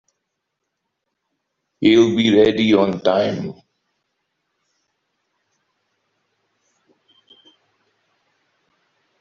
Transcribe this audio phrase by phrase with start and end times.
[1.79, 3.53] He'll be ready on time.